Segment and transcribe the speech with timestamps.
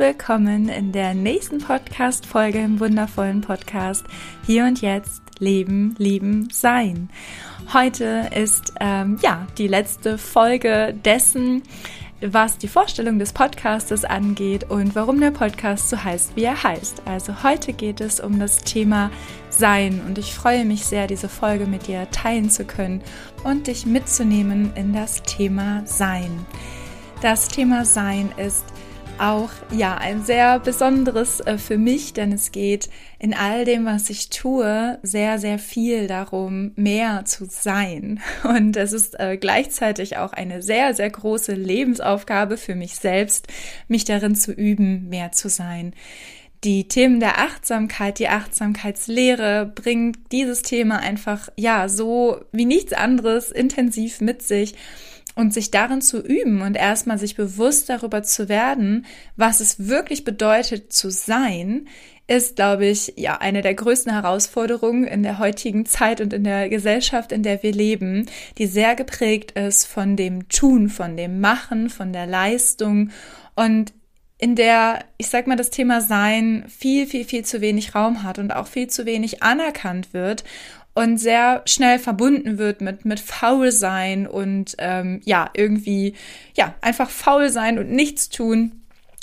[0.00, 4.02] willkommen in der nächsten Podcast-Folge im wundervollen Podcast
[4.46, 7.10] Hier und Jetzt Leben, Lieben, Sein.
[7.74, 11.62] Heute ist ähm, ja die letzte Folge dessen,
[12.22, 17.02] was die Vorstellung des Podcastes angeht und warum der Podcast so heißt, wie er heißt.
[17.04, 19.10] Also heute geht es um das Thema
[19.50, 23.02] Sein und ich freue mich sehr, diese Folge mit dir teilen zu können
[23.44, 26.46] und dich mitzunehmen in das Thema Sein.
[27.20, 28.64] Das Thema Sein ist
[29.20, 34.08] auch ja ein sehr besonderes äh, für mich, denn es geht in all dem, was
[34.10, 38.20] ich tue, sehr, sehr viel darum, mehr zu sein.
[38.44, 43.46] Und es ist äh, gleichzeitig auch eine sehr, sehr große Lebensaufgabe für mich selbst,
[43.88, 45.92] mich darin zu üben, mehr zu sein.
[46.64, 53.50] Die Themen der Achtsamkeit, die Achtsamkeitslehre bringt dieses Thema einfach, ja, so wie nichts anderes
[53.50, 54.74] intensiv mit sich
[55.40, 60.22] und sich darin zu üben und erstmal sich bewusst darüber zu werden, was es wirklich
[60.22, 61.88] bedeutet zu sein,
[62.26, 66.68] ist, glaube ich, ja, eine der größten Herausforderungen in der heutigen Zeit und in der
[66.68, 68.26] Gesellschaft, in der wir leben,
[68.58, 73.10] die sehr geprägt ist von dem Tun, von dem Machen, von der Leistung
[73.56, 73.92] und
[74.38, 78.38] in der, ich sag mal, das Thema Sein viel, viel, viel zu wenig Raum hat
[78.38, 80.44] und auch viel zu wenig anerkannt wird
[80.94, 86.14] und sehr schnell verbunden wird mit, mit faul sein und ähm, ja, irgendwie,
[86.54, 88.72] ja, einfach faul sein und nichts tun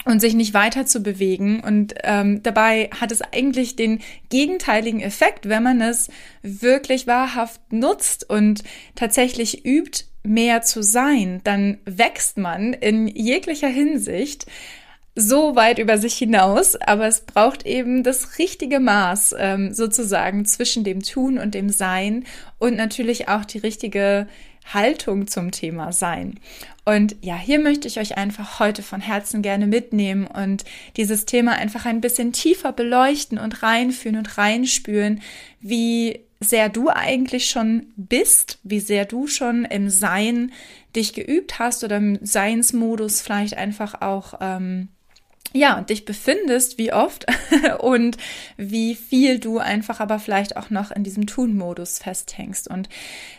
[0.06, 1.60] und sich nicht weiter zu bewegen.
[1.60, 6.10] Und ähm, dabei hat es eigentlich den gegenteiligen Effekt, wenn man es
[6.42, 8.64] wirklich wahrhaft nutzt und
[8.96, 14.46] tatsächlich übt, mehr zu sein, dann wächst man in jeglicher Hinsicht
[15.20, 20.84] so weit über sich hinaus, aber es braucht eben das richtige Maß ähm, sozusagen zwischen
[20.84, 22.24] dem Tun und dem Sein
[22.60, 24.28] und natürlich auch die richtige
[24.72, 26.40] Haltung zum Thema Sein.
[26.86, 30.66] Und ja, hier möchte ich euch einfach heute von Herzen gerne mitnehmen und
[30.98, 35.22] dieses Thema einfach ein bisschen tiefer beleuchten und reinfühlen und reinspüren,
[35.60, 40.52] wie sehr du eigentlich schon bist, wie sehr du schon im Sein
[40.96, 44.90] dich geübt hast oder im Seinsmodus vielleicht einfach auch ähm,
[45.58, 47.26] ja, und dich befindest, wie oft
[47.80, 48.18] und
[48.58, 52.68] wie viel du einfach aber vielleicht auch noch in diesem Tun-Modus festhängst.
[52.68, 52.90] Und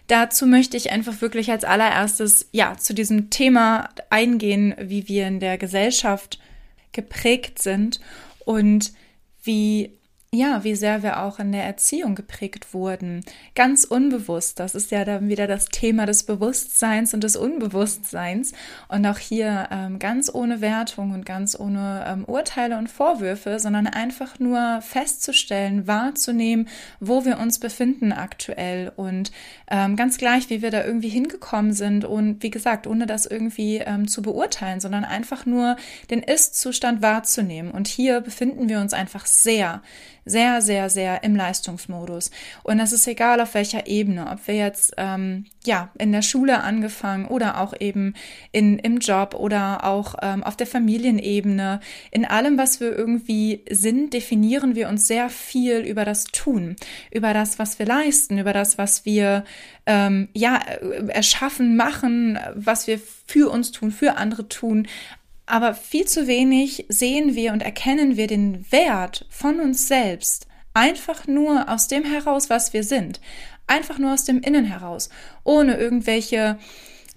[0.06, 5.40] dazu möchte ich einfach wirklich als allererstes, ja, zu diesem Thema eingehen, wie wir in
[5.40, 6.38] der Gesellschaft
[6.92, 8.00] geprägt sind
[8.44, 8.92] und
[9.42, 9.97] wie
[10.30, 13.24] ja, wie sehr wir auch in der Erziehung geprägt wurden.
[13.54, 14.60] Ganz unbewusst.
[14.60, 18.52] Das ist ja dann wieder das Thema des Bewusstseins und des Unbewusstseins.
[18.88, 23.86] Und auch hier ähm, ganz ohne Wertung und ganz ohne ähm, Urteile und Vorwürfe, sondern
[23.86, 26.68] einfach nur festzustellen, wahrzunehmen,
[27.00, 28.92] wo wir uns befinden aktuell.
[28.96, 29.32] Und
[29.70, 32.04] ähm, ganz gleich, wie wir da irgendwie hingekommen sind.
[32.04, 35.76] Und wie gesagt, ohne das irgendwie ähm, zu beurteilen, sondern einfach nur
[36.10, 37.70] den Ist-Zustand wahrzunehmen.
[37.70, 39.80] Und hier befinden wir uns einfach sehr
[40.24, 42.30] sehr, sehr, sehr im Leistungsmodus.
[42.62, 46.62] Und es ist egal, auf welcher Ebene, ob wir jetzt ähm, ja in der Schule
[46.62, 48.14] angefangen oder auch eben
[48.52, 51.80] in, im Job oder auch ähm, auf der Familienebene.
[52.10, 56.76] In allem, was wir irgendwie sind, definieren wir uns sehr viel über das Tun,
[57.10, 59.44] über das, was wir leisten, über das, was wir
[59.86, 60.60] ähm, ja
[61.08, 64.86] erschaffen, machen, was wir für uns tun, für andere tun,
[65.48, 70.48] aber viel zu wenig sehen wir und erkennen wir den Wert von uns selbst
[70.78, 73.20] einfach nur aus dem heraus, was wir sind.
[73.66, 75.08] Einfach nur aus dem Innen heraus.
[75.44, 76.58] Ohne irgendwelche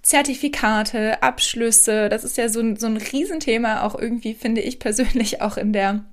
[0.02, 2.08] Zertifikate, Abschlüsse.
[2.08, 5.72] Das ist ja so ein, so ein Riesenthema, auch irgendwie, finde ich persönlich, auch in
[5.72, 6.04] der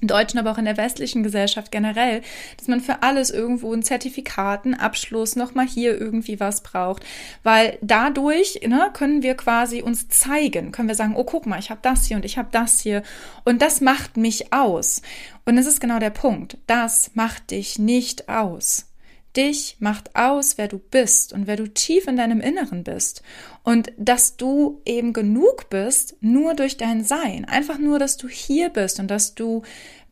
[0.00, 2.22] Deutschen, aber auch in der westlichen Gesellschaft generell,
[2.56, 7.04] dass man für alles irgendwo ein Zertifikat, einen Abschluss, nochmal hier irgendwie was braucht,
[7.42, 11.70] weil dadurch ne, können wir quasi uns zeigen, können wir sagen, oh guck mal, ich
[11.70, 13.02] habe das hier und ich habe das hier
[13.44, 15.02] und das macht mich aus.
[15.44, 18.88] Und es ist genau der Punkt, das macht dich nicht aus.
[19.36, 23.22] Dich macht aus, wer du bist und wer du tief in deinem Inneren bist.
[23.62, 27.44] Und dass du eben genug bist, nur durch dein Sein.
[27.44, 29.62] Einfach nur, dass du hier bist und dass du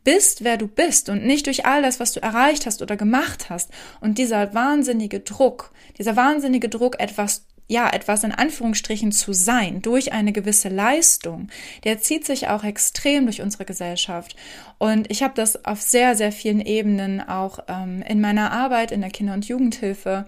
[0.06, 3.50] bist, wer du bist und nicht durch all das, was du erreicht hast oder gemacht
[3.50, 3.70] hast.
[4.00, 10.12] Und dieser wahnsinnige Druck, dieser wahnsinnige Druck, etwas ja, etwas in Anführungsstrichen zu sein durch
[10.12, 11.48] eine gewisse Leistung,
[11.82, 14.36] der zieht sich auch extrem durch unsere Gesellschaft.
[14.78, 19.00] Und ich habe das auf sehr, sehr vielen Ebenen auch ähm, in meiner Arbeit in
[19.00, 20.26] der Kinder- und Jugendhilfe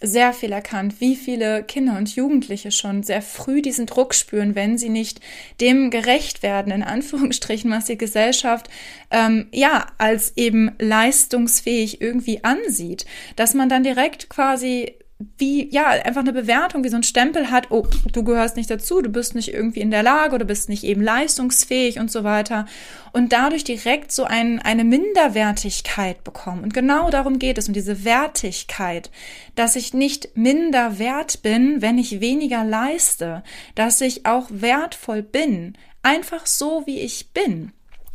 [0.00, 4.78] sehr viel erkannt, wie viele Kinder und Jugendliche schon sehr früh diesen Druck spüren, wenn
[4.78, 5.20] sie nicht
[5.60, 8.68] dem gerecht werden, in Anführungsstrichen, was die Gesellschaft
[9.10, 13.06] ähm, ja als eben leistungsfähig irgendwie ansieht,
[13.36, 14.94] dass man dann direkt quasi
[15.36, 19.02] wie, ja, einfach eine Bewertung, wie so ein Stempel hat, oh, du gehörst nicht dazu,
[19.02, 22.64] du bist nicht irgendwie in der Lage oder bist nicht eben leistungsfähig und so weiter.
[23.12, 26.62] Und dadurch direkt so ein, eine Minderwertigkeit bekommen.
[26.62, 29.10] Und genau darum geht es, um diese Wertigkeit,
[29.56, 33.42] dass ich nicht minder wert bin, wenn ich weniger leiste,
[33.74, 37.72] dass ich auch wertvoll bin, einfach so, wie ich bin.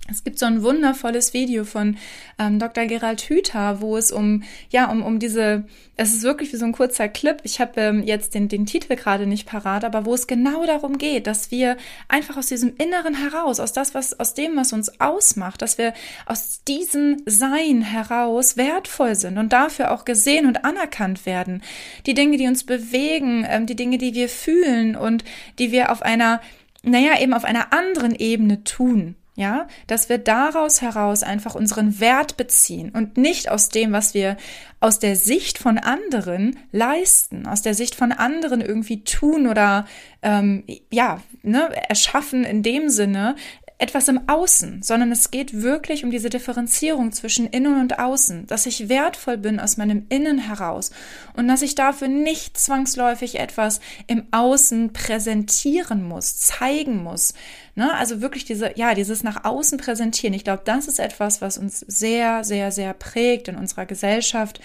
[0.07, 1.97] Es gibt so ein wundervolles Video von
[2.37, 2.85] ähm, Dr.
[2.85, 5.65] Gerald Hüther, wo es um, ja, um, um diese,
[5.97, 7.37] es ist wirklich wie so ein kurzer Clip.
[7.41, 10.99] Ich habe ähm, jetzt den, den Titel gerade nicht parat, aber wo es genau darum
[10.99, 11.75] geht, dass wir
[12.07, 15.91] einfach aus diesem Inneren heraus, aus das, was, aus dem, was uns ausmacht, dass wir
[16.27, 21.63] aus diesem Sein heraus wertvoll sind und dafür auch gesehen und anerkannt werden.
[22.05, 25.23] Die Dinge, die uns bewegen, ähm, die Dinge, die wir fühlen und
[25.57, 26.41] die wir auf einer,
[26.83, 29.15] naja, eben auf einer anderen Ebene tun.
[29.37, 34.37] Ja, dass wir daraus heraus einfach unseren Wert beziehen und nicht aus dem, was wir
[34.79, 39.87] aus der Sicht von anderen leisten, aus der Sicht von anderen irgendwie tun oder
[40.21, 43.35] ähm, ja, ne, erschaffen in dem Sinne,
[43.77, 48.65] etwas im Außen, sondern es geht wirklich um diese Differenzierung zwischen Innen und Außen, dass
[48.65, 50.91] ich wertvoll bin aus meinem Innen heraus
[51.35, 57.33] und dass ich dafür nicht zwangsläufig etwas im Außen präsentieren muss, zeigen muss.
[57.75, 57.93] Ne?
[57.93, 60.33] Also wirklich diese, ja, dieses nach außen präsentieren.
[60.33, 64.61] Ich glaube, das ist etwas, was uns sehr, sehr, sehr prägt in unserer Gesellschaft.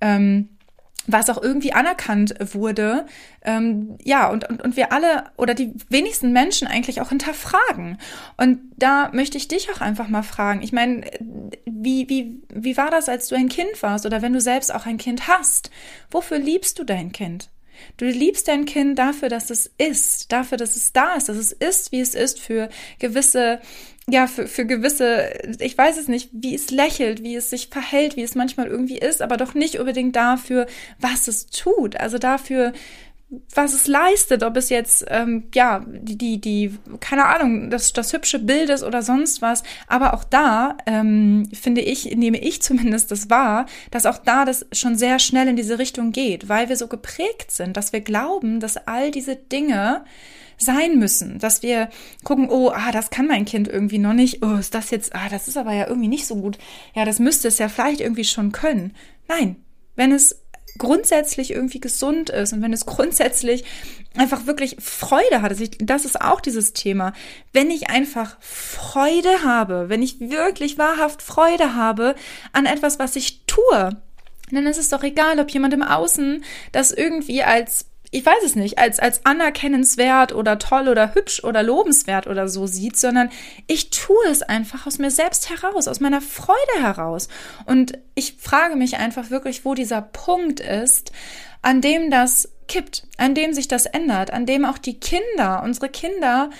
[0.00, 0.48] Ähm,
[1.06, 3.06] was auch irgendwie anerkannt wurde,
[3.42, 7.98] ähm, ja, und, und, und wir alle oder die wenigsten Menschen eigentlich auch hinterfragen.
[8.36, 10.62] Und da möchte ich dich auch einfach mal fragen.
[10.62, 11.02] Ich meine,
[11.64, 14.86] wie, wie, wie war das, als du ein Kind warst oder wenn du selbst auch
[14.86, 15.70] ein Kind hast?
[16.10, 17.48] Wofür liebst du dein Kind?
[17.96, 21.52] Du liebst dein Kind dafür, dass es ist, dafür, dass es da ist, dass es
[21.52, 23.60] ist, wie es ist, für gewisse
[24.08, 28.16] ja, für, für gewisse, ich weiß es nicht, wie es lächelt, wie es sich verhält,
[28.16, 30.66] wie es manchmal irgendwie ist, aber doch nicht unbedingt dafür,
[30.98, 31.96] was es tut.
[31.96, 32.72] Also dafür,
[33.54, 38.12] was es leistet, ob es jetzt, ähm, ja, die, die, die, keine Ahnung, das, das
[38.12, 39.62] hübsche Bild ist oder sonst was.
[39.86, 44.66] Aber auch da, ähm, finde ich, nehme ich zumindest das wahr, dass auch da das
[44.72, 48.60] schon sehr schnell in diese Richtung geht, weil wir so geprägt sind, dass wir glauben,
[48.60, 50.04] dass all diese Dinge,
[50.58, 51.88] sein müssen, dass wir
[52.22, 55.28] gucken, oh, ah, das kann mein Kind irgendwie noch nicht, oh, ist das jetzt, ah,
[55.28, 56.56] das ist aber ja irgendwie nicht so gut.
[56.94, 58.94] Ja, das müsste es ja vielleicht irgendwie schon können.
[59.26, 59.56] Nein,
[59.96, 60.41] wenn es
[60.78, 63.64] grundsätzlich irgendwie gesund ist und wenn es grundsätzlich
[64.16, 67.12] einfach wirklich Freude hat, also das ist auch dieses Thema.
[67.52, 72.14] Wenn ich einfach Freude habe, wenn ich wirklich wahrhaft Freude habe
[72.52, 73.96] an etwas, was ich tue,
[74.50, 78.56] dann ist es doch egal, ob jemand im Außen das irgendwie als ich weiß es
[78.56, 83.30] nicht, als, als anerkennenswert oder toll oder hübsch oder lobenswert oder so sieht, sondern
[83.66, 87.28] ich tue es einfach aus mir selbst heraus, aus meiner Freude heraus.
[87.64, 91.10] Und ich frage mich einfach wirklich, wo dieser Punkt ist,
[91.62, 95.88] an dem das kippt, an dem sich das ändert, an dem auch die Kinder, unsere
[95.88, 96.50] Kinder,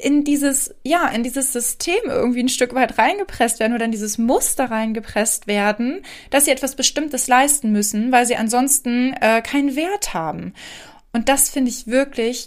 [0.00, 4.16] in dieses, ja, in dieses System irgendwie ein Stück weit reingepresst werden oder in dieses
[4.16, 10.14] Muster reingepresst werden, dass sie etwas Bestimmtes leisten müssen, weil sie ansonsten äh, keinen Wert
[10.14, 10.54] haben.
[11.12, 12.46] Und das finde ich wirklich,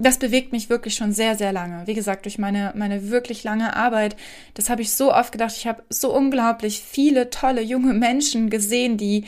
[0.00, 1.86] das bewegt mich wirklich schon sehr, sehr lange.
[1.86, 4.16] Wie gesagt, durch meine, meine wirklich lange Arbeit,
[4.54, 5.54] das habe ich so oft gedacht.
[5.56, 9.26] Ich habe so unglaublich viele tolle junge Menschen gesehen, die,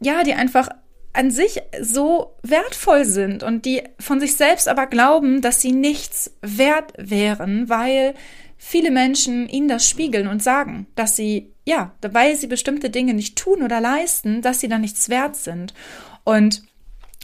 [0.00, 0.70] ja, die einfach
[1.12, 6.36] an sich so wertvoll sind und die von sich selbst aber glauben, dass sie nichts
[6.40, 8.14] wert wären, weil
[8.56, 13.36] viele Menschen ihnen das spiegeln und sagen, dass sie, ja, weil sie bestimmte Dinge nicht
[13.36, 15.74] tun oder leisten, dass sie dann nichts wert sind.
[16.24, 16.62] Und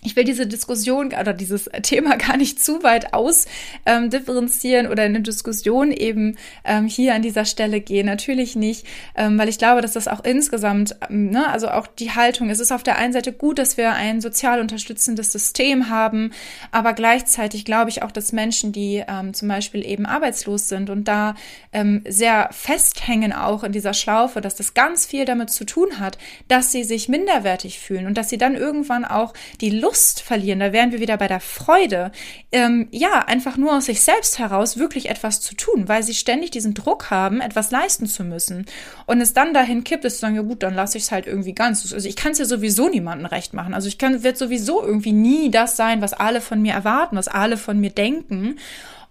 [0.07, 5.17] ich will diese Diskussion oder dieses Thema gar nicht zu weit ausdifferenzieren ähm, oder in
[5.17, 8.07] eine Diskussion eben ähm, hier an dieser Stelle gehen.
[8.07, 8.87] Natürlich nicht,
[9.17, 12.61] ähm, weil ich glaube, dass das auch insgesamt, ähm, ne, also auch die Haltung, es
[12.61, 16.31] ist auf der einen Seite gut, dass wir ein sozial unterstützendes System haben,
[16.71, 21.09] aber gleichzeitig glaube ich auch, dass Menschen, die ähm, zum Beispiel eben arbeitslos sind und
[21.09, 21.35] da
[21.73, 26.17] ähm, sehr festhängen auch in dieser Schlaufe, dass das ganz viel damit zu tun hat,
[26.47, 30.61] dass sie sich minderwertig fühlen und dass sie dann irgendwann auch die Lust Lust verlieren,
[30.61, 32.13] da wären wir wieder bei der Freude,
[32.53, 36.51] ähm, ja, einfach nur aus sich selbst heraus wirklich etwas zu tun, weil sie ständig
[36.51, 38.67] diesen Druck haben, etwas leisten zu müssen.
[39.07, 41.27] Und es dann dahin kippt, es zu sagen, ja gut, dann lasse ich es halt
[41.27, 41.91] irgendwie ganz.
[41.95, 43.73] Also ich kann es ja sowieso niemandem recht machen.
[43.73, 47.29] Also ich kann, wird sowieso irgendwie nie das sein, was alle von mir erwarten, was
[47.29, 48.59] alle von mir denken.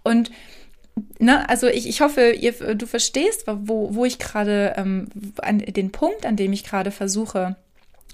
[0.04, 0.30] Und
[1.18, 5.08] Ne, also ich, ich hoffe, ihr, du verstehst, wo, wo ich gerade ähm,
[5.44, 7.56] den Punkt, an dem ich gerade versuche,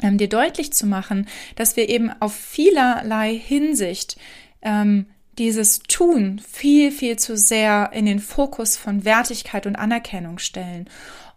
[0.03, 4.17] ähm, dir deutlich zu machen, dass wir eben auf vielerlei Hinsicht
[4.63, 5.07] ähm,
[5.39, 10.89] dieses Tun viel, viel zu sehr in den Fokus von Wertigkeit und Anerkennung stellen.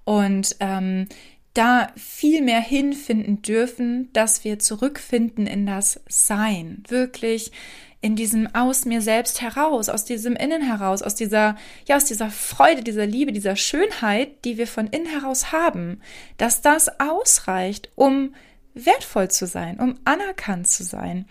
[0.03, 1.07] Und ähm,
[1.53, 6.83] da viel mehr hinfinden dürfen, dass wir zurückfinden in das Sein.
[6.87, 7.51] Wirklich
[8.05, 11.55] in diesem aus mir selbst heraus, aus diesem Innen heraus, aus dieser,
[11.87, 16.01] ja, aus dieser Freude, dieser Liebe, dieser Schönheit, die wir von innen heraus haben,
[16.37, 18.35] dass das ausreicht, um
[18.75, 21.25] wertvoll zu sein, um anerkannt zu sein.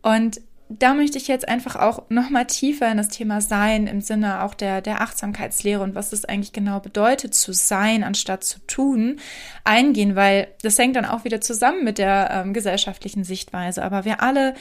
[0.00, 4.42] Und da möchte ich jetzt einfach auch nochmal tiefer in das Thema Sein im Sinne
[4.44, 9.20] auch der, der Achtsamkeitslehre und was das eigentlich genau bedeutet, zu sein anstatt zu tun,
[9.62, 13.84] eingehen, weil das hängt dann auch wieder zusammen mit der ähm, gesellschaftlichen Sichtweise.
[13.84, 14.54] Aber wir alle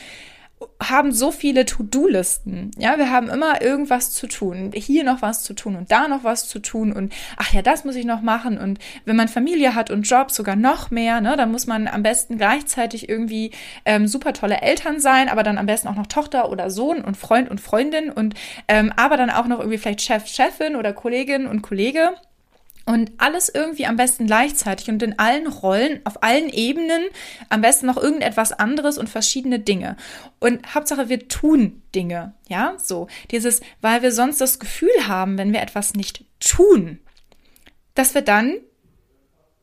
[0.81, 2.71] haben so viele To-Do-Listen.
[2.77, 4.71] Ja, wir haben immer irgendwas zu tun.
[4.73, 7.85] Hier noch was zu tun und da noch was zu tun und ach ja, das
[7.85, 8.57] muss ich noch machen.
[8.57, 12.03] Und wenn man Familie hat und Job sogar noch mehr, ne, dann muss man am
[12.03, 13.51] besten gleichzeitig irgendwie
[13.85, 17.17] ähm, super tolle Eltern sein, aber dann am besten auch noch Tochter oder Sohn und
[17.17, 18.33] Freund und Freundin und
[18.67, 22.15] ähm, aber dann auch noch irgendwie vielleicht Chef, Chefin oder Kollegin und Kollege.
[22.87, 27.03] Und alles irgendwie am besten gleichzeitig und in allen Rollen, auf allen Ebenen,
[27.49, 29.97] am besten noch irgendetwas anderes und verschiedene Dinge.
[30.39, 33.07] Und Hauptsache, wir tun Dinge, ja, so.
[33.29, 36.99] Dieses, weil wir sonst das Gefühl haben, wenn wir etwas nicht tun,
[37.93, 38.55] dass wir dann,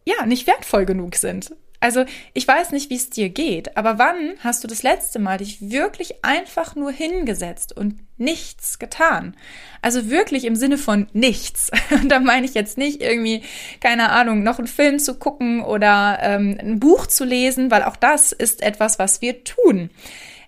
[0.05, 1.57] ja, nicht wertvoll genug sind.
[1.81, 2.05] Also
[2.35, 5.71] ich weiß nicht, wie es dir geht, aber wann hast du das letzte Mal dich
[5.71, 9.37] wirklich einfach nur hingesetzt und nichts getan?
[9.83, 11.71] Also wirklich im Sinne von nichts.
[11.91, 13.43] Und da meine ich jetzt nicht irgendwie,
[13.81, 17.97] keine Ahnung, noch einen Film zu gucken oder ähm, ein Buch zu lesen, weil auch
[17.97, 19.91] das ist etwas, was wir tun.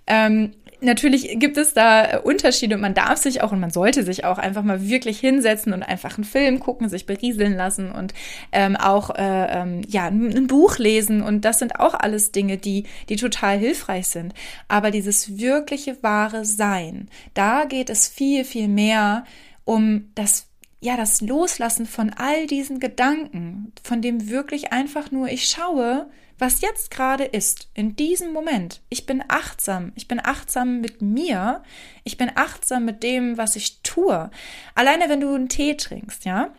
[0.07, 4.03] Ähm, natürlich gibt es da äh, Unterschiede und man darf sich auch und man sollte
[4.03, 8.15] sich auch einfach mal wirklich hinsetzen und einfach einen Film gucken, sich berieseln lassen und
[8.53, 12.85] ähm, auch äh, ähm, ja ein Buch lesen und das sind auch alles Dinge, die
[13.09, 14.35] die total hilfreich sind.
[14.69, 19.25] Aber dieses wirkliche wahre Sein, da geht es viel viel mehr
[19.65, 20.47] um das
[20.81, 26.07] ja, das Loslassen von all diesen Gedanken, von dem wirklich einfach nur ich schaue,
[26.39, 28.81] was jetzt gerade ist, in diesem Moment.
[28.89, 29.93] Ich bin achtsam.
[29.95, 31.63] Ich bin achtsam mit mir.
[32.05, 34.31] Ich bin achtsam mit dem, was ich tue.
[34.75, 36.51] Alleine wenn du einen Tee trinkst, ja,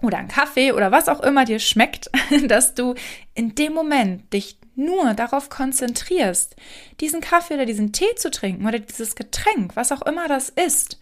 [0.00, 2.10] oder einen Kaffee oder was auch immer dir schmeckt,
[2.48, 2.94] dass du
[3.34, 6.56] in dem Moment dich nur darauf konzentrierst,
[7.00, 10.98] diesen Kaffee oder diesen Tee zu trinken oder dieses Getränk, was auch immer das ist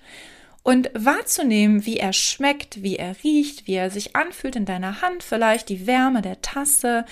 [0.62, 5.22] und wahrzunehmen, wie er schmeckt, wie er riecht, wie er sich anfühlt in deiner Hand,
[5.22, 7.06] vielleicht die Wärme der Tasse,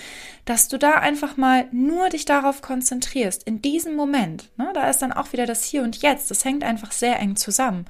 [0.45, 4.51] dass du da einfach mal nur dich darauf konzentrierst, in diesem Moment.
[4.59, 7.37] Ne, da ist dann auch wieder das Hier und Jetzt, das hängt einfach sehr eng
[7.37, 7.87] zusammen.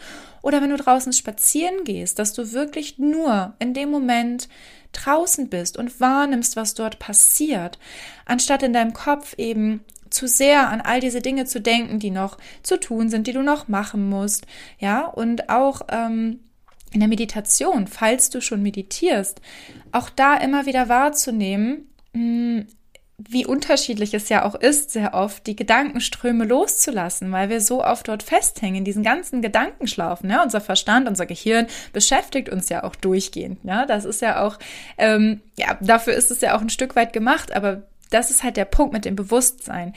[0.49, 4.49] Oder wenn du draußen spazieren gehst, dass du wirklich nur in dem Moment
[4.93, 7.79] draußen bist und wahrnimmst, was dort passiert,
[8.25, 12.39] anstatt in deinem Kopf eben zu sehr an all diese Dinge zu denken, die noch
[12.63, 14.47] zu tun sind, die du noch machen musst,
[14.79, 16.41] ja, und auch ähm,
[16.93, 19.43] in der Meditation, falls du schon meditierst,
[19.93, 22.67] auch da immer wieder wahrzunehmen, mh, hm,
[23.19, 28.07] wie unterschiedlich es ja auch ist, sehr oft die Gedankenströme loszulassen, weil wir so oft
[28.07, 30.31] dort festhängen, diesen ganzen Gedankenschlaufen.
[30.31, 30.43] Ja?
[30.43, 33.59] Unser Verstand, unser Gehirn beschäftigt uns ja auch durchgehend.
[33.65, 33.87] Ja?
[33.87, 34.59] Das ist ja auch,
[34.99, 38.57] ähm, ja, dafür ist es ja auch ein Stück weit gemacht, aber das ist halt
[38.57, 39.95] der Punkt mit dem Bewusstsein.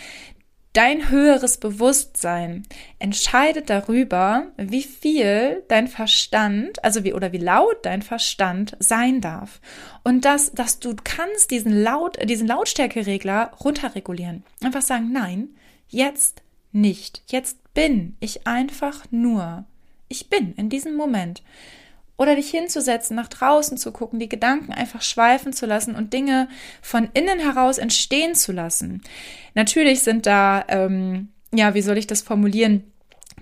[0.74, 2.63] Dein höheres Bewusstsein
[2.98, 9.60] entscheidet darüber, wie viel dein Verstand, also wie oder wie laut dein Verstand sein darf.
[10.04, 14.44] Und dass, dass du kannst diesen Laut, diesen Lautstärkeregler runterregulieren.
[14.63, 15.50] Einfach sagen, nein,
[15.90, 17.22] jetzt nicht.
[17.28, 19.66] Jetzt bin ich einfach nur.
[20.08, 21.44] Ich bin in diesem Moment
[22.18, 26.48] oder dich hinzusetzen, nach draußen zu gucken, die Gedanken einfach schweifen zu lassen und Dinge
[26.82, 29.01] von innen heraus entstehen zu lassen.
[29.56, 32.90] Natürlich sind da, ähm, ja, wie soll ich das formulieren?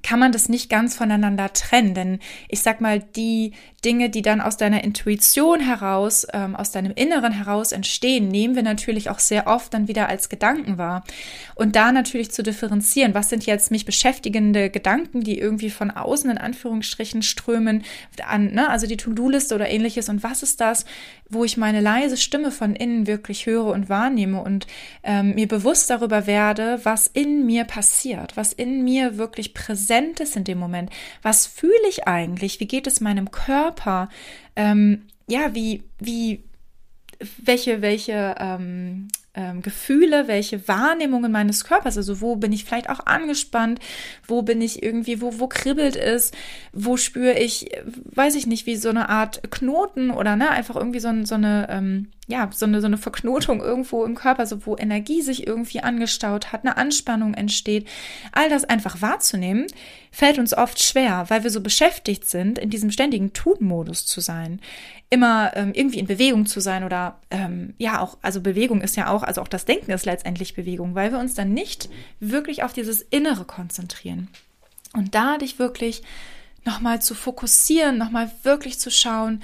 [0.03, 1.93] Kann man das nicht ganz voneinander trennen.
[1.93, 3.53] Denn ich sag mal, die
[3.85, 8.63] Dinge, die dann aus deiner Intuition heraus, ähm, aus deinem Inneren heraus entstehen, nehmen wir
[8.63, 11.03] natürlich auch sehr oft dann wieder als Gedanken wahr.
[11.55, 16.29] Und da natürlich zu differenzieren, was sind jetzt mich beschäftigende Gedanken, die irgendwie von außen
[16.29, 17.83] in Anführungsstrichen strömen,
[18.25, 20.09] an, ne, also die To-Do-Liste oder ähnliches.
[20.09, 20.85] Und was ist das,
[21.29, 24.67] wo ich meine leise Stimme von innen wirklich höre und wahrnehme und
[25.03, 30.35] ähm, mir bewusst darüber werde, was in mir passiert, was in mir wirklich präsent ist
[30.35, 30.89] in dem Moment.
[31.21, 32.59] Was fühle ich eigentlich?
[32.59, 34.09] Wie geht es meinem Körper?
[34.55, 36.43] Ähm, ja, wie, wie,
[37.37, 43.05] welche, welche ähm, ähm, Gefühle, welche Wahrnehmungen meines Körpers, also wo bin ich vielleicht auch
[43.05, 43.79] angespannt,
[44.27, 46.31] wo bin ich irgendwie, wo, wo kribbelt es,
[46.73, 50.99] wo spüre ich, weiß ich nicht, wie so eine Art Knoten oder ne, einfach irgendwie
[50.99, 54.77] so, so eine, ähm, ja, so eine, so eine Verknotung irgendwo im Körper, so wo
[54.77, 57.87] Energie sich irgendwie angestaut hat, eine Anspannung entsteht.
[58.31, 59.65] All das einfach wahrzunehmen,
[60.11, 64.61] fällt uns oft schwer, weil wir so beschäftigt sind, in diesem ständigen Tun-Modus zu sein.
[65.09, 69.09] Immer ähm, irgendwie in Bewegung zu sein oder ähm, ja auch, also Bewegung ist ja
[69.09, 72.73] auch, also auch das Denken ist letztendlich Bewegung, weil wir uns dann nicht wirklich auf
[72.73, 74.27] dieses Innere konzentrieren.
[74.93, 76.03] Und da dich wirklich
[76.63, 79.41] nochmal zu fokussieren, nochmal wirklich zu schauen,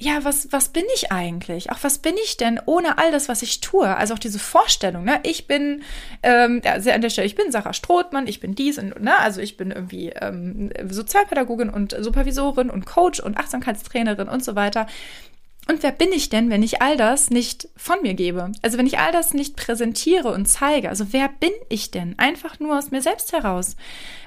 [0.00, 1.72] ja, was, was bin ich eigentlich?
[1.72, 3.96] Auch was bin ich denn ohne all das, was ich tue?
[3.96, 5.18] Also auch diese Vorstellung, ne?
[5.24, 5.82] Ich bin,
[6.22, 9.18] ähm, also an der Stelle, ich bin Sarah Strothmann, ich bin dies und, ne?
[9.18, 14.86] Also ich bin irgendwie ähm, Sozialpädagogin und Supervisorin und Coach und Achtsamkeitstrainerin und so weiter.
[15.70, 18.52] Und wer bin ich denn, wenn ich all das nicht von mir gebe?
[18.62, 22.18] Also wenn ich all das nicht präsentiere und zeige, also wer bin ich denn?
[22.18, 23.76] Einfach nur aus mir selbst heraus.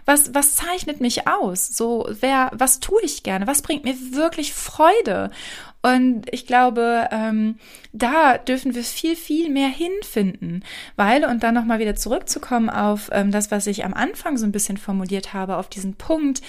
[0.06, 1.68] Was, was zeichnet mich aus?
[1.76, 3.48] So, wer, was tue ich gerne?
[3.48, 5.32] Was bringt mir wirklich Freude?
[5.82, 7.56] Und ich glaube, ähm,
[7.92, 10.64] da dürfen wir viel, viel mehr hinfinden,
[10.96, 14.52] weil, und dann nochmal wieder zurückzukommen auf ähm, das, was ich am Anfang so ein
[14.52, 16.44] bisschen formuliert habe, auf diesen Punkt,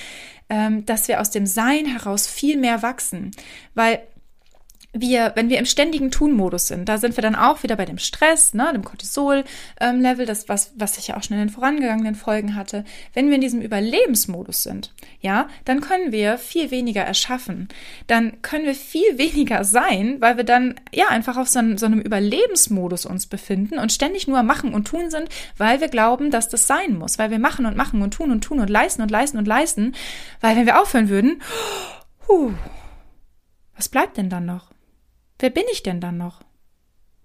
[0.51, 3.31] ähm, dass wir aus dem Sein heraus viel mehr wachsen,
[3.75, 4.03] weil
[4.93, 7.97] wir, wenn wir im ständigen Tun-Modus sind, da sind wir dann auch wieder bei dem
[7.97, 12.55] Stress, ne, dem Cortisol-Level, das, was, was ich ja auch schon in den vorangegangenen Folgen
[12.55, 12.85] hatte.
[13.15, 17.69] Wenn wir in diesem Überlebensmodus sind, ja, dann können wir viel weniger erschaffen.
[18.07, 21.87] Dann können wir viel weniger sein, weil wir dann, ja, einfach auf so, einem, so
[21.87, 26.51] einem Überlebensmodus uns befinden und ständig nur machen und tun sind, weil wir glauben, dass
[26.51, 29.11] das sein muss, weil wir machen und machen und tun und tun und leisten und
[29.11, 29.95] leisten und leisten,
[30.43, 31.41] weil wenn wir aufhören würden,
[32.29, 32.51] huh,
[33.75, 34.72] was bleibt denn dann noch?
[35.43, 36.41] Wer bin ich denn dann noch?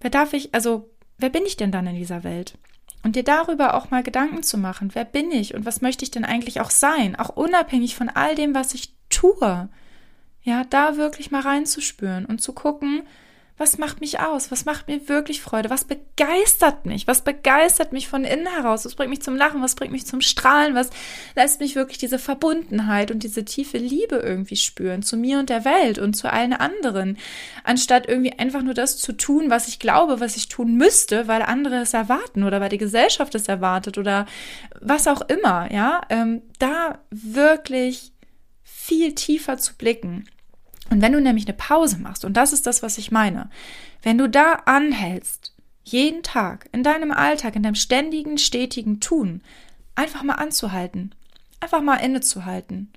[0.00, 2.58] Wer darf ich, also, wer bin ich denn dann in dieser Welt?
[3.04, 6.10] Und dir darüber auch mal Gedanken zu machen, wer bin ich und was möchte ich
[6.10, 9.68] denn eigentlich auch sein, auch unabhängig von all dem, was ich tue.
[10.42, 13.02] Ja, da wirklich mal reinzuspüren und zu gucken,
[13.58, 14.50] was macht mich aus?
[14.52, 15.68] Was macht mir wirklich Freude?
[15.68, 17.06] Was begeistert mich?
[17.08, 18.84] Was begeistert mich von innen heraus?
[18.84, 19.60] Was bringt mich zum Lachen?
[19.62, 20.76] Was bringt mich zum Strahlen?
[20.76, 20.90] Was
[21.34, 25.64] lässt mich wirklich diese Verbundenheit und diese tiefe Liebe irgendwie spüren zu mir und der
[25.64, 27.18] Welt und zu allen anderen?
[27.64, 31.42] Anstatt irgendwie einfach nur das zu tun, was ich glaube, was ich tun müsste, weil
[31.42, 34.26] andere es erwarten oder weil die Gesellschaft es erwartet oder
[34.80, 36.02] was auch immer, ja?
[36.10, 38.12] Ähm, da wirklich
[38.62, 40.28] viel tiefer zu blicken
[40.90, 43.50] und wenn du nämlich eine Pause machst, und das ist das, was ich meine,
[44.02, 49.42] wenn du da anhältst, jeden Tag, in deinem Alltag, in deinem ständigen, stetigen Tun,
[49.94, 51.14] einfach mal anzuhalten,
[51.60, 52.92] einfach mal innezuhalten,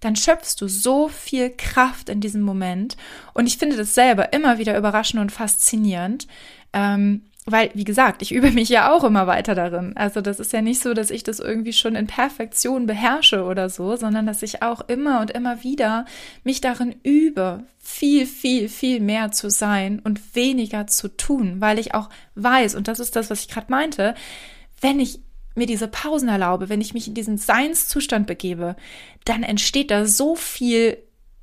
[0.00, 2.96] dann schöpfst du so viel Kraft in diesem Moment.
[3.34, 6.26] Und ich finde das selber immer wieder überraschend und faszinierend,
[6.72, 9.96] ähm, weil, wie gesagt, ich übe mich ja auch immer weiter darin.
[9.96, 13.68] Also das ist ja nicht so, dass ich das irgendwie schon in Perfektion beherrsche oder
[13.68, 16.06] so, sondern dass ich auch immer und immer wieder
[16.44, 21.94] mich darin übe, viel, viel, viel mehr zu sein und weniger zu tun, weil ich
[21.94, 24.14] auch weiß, und das ist das, was ich gerade meinte,
[24.80, 25.18] wenn ich
[25.56, 28.76] mir diese Pausen erlaube, wenn ich mich in diesen Seinszustand begebe,
[29.24, 30.96] dann entsteht da so viel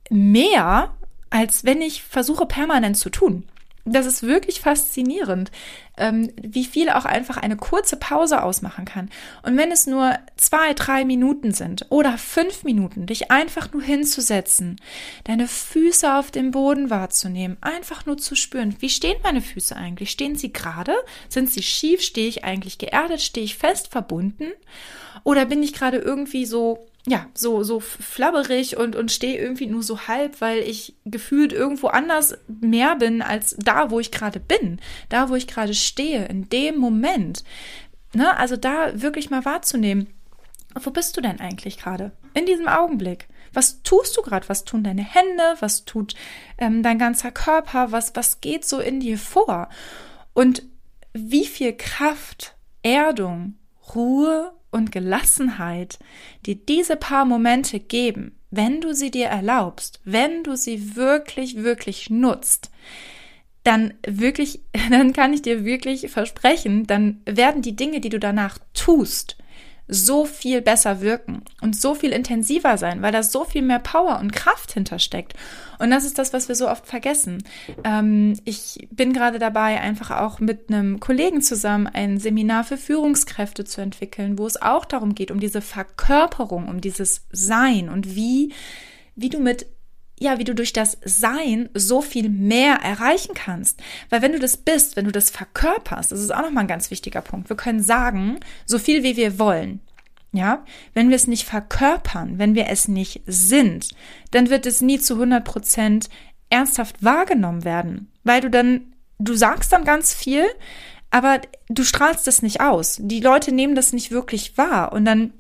[0.10, 0.96] mehr,
[1.30, 3.44] als wenn ich versuche permanent zu tun
[3.92, 5.52] das ist wirklich faszinierend,
[5.98, 9.10] ähm, wie viel auch einfach eine kurze Pause ausmachen kann.
[9.44, 14.78] Und wenn es nur zwei, drei Minuten sind oder fünf Minuten, dich einfach nur hinzusetzen,
[15.26, 20.12] deine Füße auf dem Boden wahrzunehmen, einfach nur zu spüren, wie stehen meine Füße eigentlich?
[20.12, 20.94] Stehen sie gerade?
[21.28, 22.02] Sind sie schief?
[22.02, 23.22] Stehe ich eigentlich geerdet?
[23.22, 24.52] Stehe ich fest verbunden?
[25.24, 29.82] Oder bin ich gerade irgendwie so ja, so, so flabberig und, und stehe irgendwie nur
[29.82, 34.80] so halb, weil ich gefühlt irgendwo anders mehr bin als da, wo ich gerade bin,
[35.10, 37.44] da, wo ich gerade stehe, in dem Moment.
[38.14, 38.38] Ne?
[38.38, 40.08] Also da wirklich mal wahrzunehmen,
[40.76, 42.12] wo bist du denn eigentlich gerade?
[42.34, 43.28] In diesem Augenblick.
[43.54, 44.48] Was tust du gerade?
[44.48, 45.56] Was tun deine Hände?
[45.60, 46.14] Was tut
[46.60, 47.92] ähm, dein ganzer Körper?
[47.92, 49.70] Was, was geht so in dir vor?
[50.34, 50.64] Und
[51.14, 53.56] wie viel Kraft, Erdung,
[53.96, 56.00] Ruhe und Gelassenheit,
[56.46, 62.10] die diese paar Momente geben, wenn du sie dir erlaubst, wenn du sie wirklich, wirklich
[62.10, 62.72] nutzt,
[63.64, 68.58] dann wirklich, dann kann ich dir wirklich versprechen, dann werden die Dinge, die du danach
[68.74, 69.38] tust,
[69.90, 74.20] so viel besser wirken und so viel intensiver sein, weil da so viel mehr Power
[74.20, 75.34] und Kraft hintersteckt.
[75.80, 77.44] Und das ist das, was wir so oft vergessen.
[77.84, 83.66] Ähm, ich bin gerade dabei, einfach auch mit einem Kollegen zusammen ein Seminar für Führungskräfte
[83.66, 88.54] zu entwickeln, wo es auch darum geht, um diese Verkörperung, um dieses Sein und wie,
[89.16, 89.66] wie du mit
[90.20, 93.82] ja, wie du durch das Sein so viel mehr erreichen kannst.
[94.10, 96.92] Weil wenn du das bist, wenn du das verkörperst, das ist auch nochmal ein ganz
[96.92, 97.50] wichtiger Punkt.
[97.50, 99.80] Wir können sagen, so viel wie wir wollen.
[100.32, 103.90] Ja, wenn wir es nicht verkörpern, wenn wir es nicht sind,
[104.30, 106.10] dann wird es nie zu 100 Prozent
[106.52, 110.46] ernsthaft wahrgenommen werden, weil du dann, du sagst dann ganz viel,
[111.10, 113.00] aber du strahlst es nicht aus.
[113.02, 115.34] Die Leute nehmen das nicht wirklich wahr und dann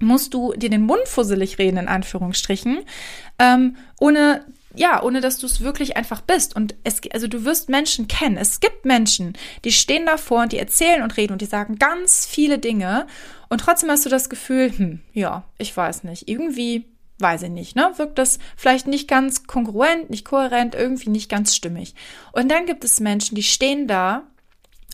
[0.00, 2.80] musst du dir den Mund fusselig reden, in Anführungsstrichen,
[3.38, 4.44] ähm, ohne
[4.76, 6.56] ja, ohne dass du es wirklich einfach bist.
[6.56, 8.36] Und es, also du wirst Menschen kennen.
[8.36, 12.26] Es gibt Menschen, die stehen davor und die erzählen und reden und die sagen ganz
[12.26, 13.06] viele Dinge.
[13.48, 16.86] Und trotzdem hast du das Gefühl, hm, ja, ich weiß nicht, irgendwie,
[17.18, 21.54] weiß ich nicht, ne, wirkt das vielleicht nicht ganz kongruent, nicht kohärent, irgendwie nicht ganz
[21.54, 21.94] stimmig.
[22.32, 24.24] Und dann gibt es Menschen, die stehen da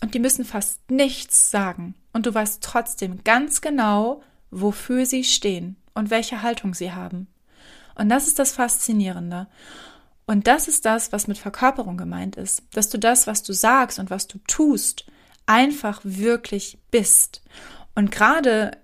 [0.03, 1.95] und die müssen fast nichts sagen.
[2.13, 7.27] Und du weißt trotzdem ganz genau, wofür sie stehen und welche Haltung sie haben.
[7.95, 9.47] Und das ist das Faszinierende.
[10.27, 13.99] Und das ist das, was mit Verkörperung gemeint ist, dass du das, was du sagst
[13.99, 15.05] und was du tust,
[15.47, 17.43] einfach wirklich bist.
[17.95, 18.79] Und gerade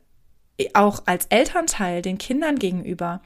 [0.75, 3.23] auch als Elternteil den Kindern gegenüber,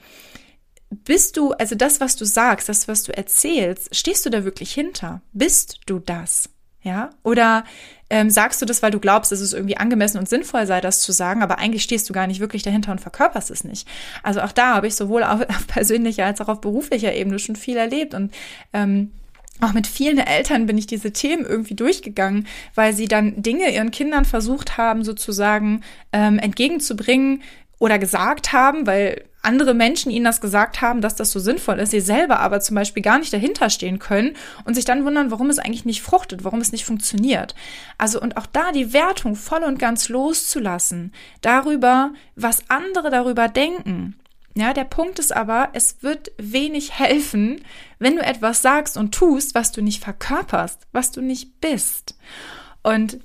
[0.90, 4.72] bist du, also das, was du sagst, das, was du erzählst, stehst du da wirklich
[4.72, 5.22] hinter?
[5.32, 6.50] Bist du das?
[6.82, 7.10] Ja?
[7.22, 7.64] Oder
[8.10, 11.00] ähm, sagst du das, weil du glaubst, dass es irgendwie angemessen und sinnvoll sei, das
[11.00, 13.88] zu sagen, aber eigentlich stehst du gar nicht wirklich dahinter und verkörperst es nicht.
[14.22, 17.56] Also auch da habe ich sowohl auf, auf persönlicher als auch auf beruflicher Ebene schon
[17.56, 18.32] viel erlebt und
[18.72, 19.12] ähm,
[19.60, 23.90] auch mit vielen Eltern bin ich diese Themen irgendwie durchgegangen, weil sie dann Dinge ihren
[23.90, 27.42] Kindern versucht haben, sozusagen ähm, entgegenzubringen
[27.80, 31.90] oder gesagt haben, weil andere Menschen ihnen das gesagt haben, dass das so sinnvoll ist,
[31.90, 35.48] sie selber aber zum Beispiel gar nicht dahinter stehen können und sich dann wundern, warum
[35.48, 37.54] es eigentlich nicht fruchtet, warum es nicht funktioniert.
[37.96, 44.14] Also und auch da die Wertung voll und ganz loszulassen darüber, was andere darüber denken.
[44.54, 47.62] Ja, der Punkt ist aber, es wird wenig helfen,
[47.98, 52.14] wenn du etwas sagst und tust, was du nicht verkörperst, was du nicht bist.
[52.82, 53.20] Und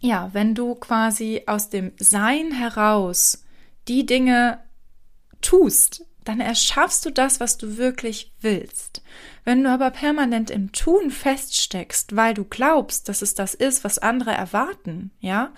[0.00, 3.44] ja, wenn du quasi aus dem Sein heraus
[3.90, 4.60] die Dinge
[5.42, 9.02] tust, dann erschaffst du das, was du wirklich willst.
[9.44, 13.98] Wenn du aber permanent im Tun feststeckst, weil du glaubst, dass es das ist, was
[13.98, 15.52] andere erwarten, ja,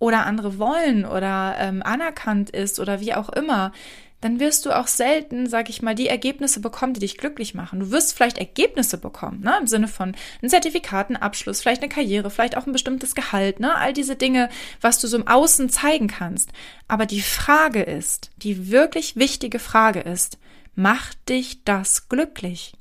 [0.00, 3.72] oder andere wollen oder ähm, anerkannt ist oder wie auch immer,
[4.20, 7.80] dann wirst du auch selten, sag ich mal, die Ergebnisse bekommen, die dich glücklich machen.
[7.80, 11.90] Du wirst vielleicht Ergebnisse bekommen, ne, im Sinne von ein Zertifikat, ein Abschluss, vielleicht eine
[11.90, 14.48] Karriere, vielleicht auch ein bestimmtes Gehalt, ne, all diese Dinge,
[14.80, 16.50] was du so im Außen zeigen kannst.
[16.88, 20.38] Aber die Frage ist, die wirklich wichtige Frage ist,
[20.74, 22.72] macht dich das glücklich?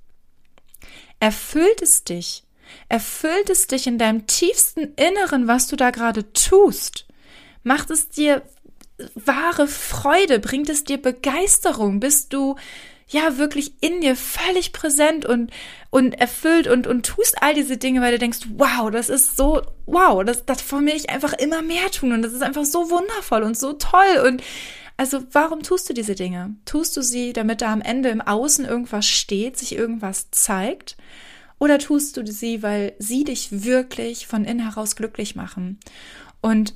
[1.20, 2.44] Erfüllt es dich?
[2.90, 7.06] Erfüllt es dich in deinem tiefsten Inneren, was du da gerade tust?
[7.64, 8.44] Macht es dir
[9.16, 10.40] wahre Freude?
[10.40, 12.00] Bringt es dir Begeisterung?
[12.00, 12.56] Bist du
[13.08, 15.52] ja wirklich in dir völlig präsent und,
[15.92, 19.62] und erfüllt und, und tust all diese Dinge, weil du denkst, wow, das ist so,
[19.86, 22.90] wow, das, das von mir ich einfach immer mehr tun und das ist einfach so
[22.90, 24.42] wundervoll und so toll und
[24.98, 26.56] also warum tust du diese Dinge?
[26.66, 30.96] Tust du sie, damit da am Ende im Außen irgendwas steht, sich irgendwas zeigt?
[31.60, 35.80] Oder tust du sie, weil sie dich wirklich von innen heraus glücklich machen?
[36.42, 36.76] Und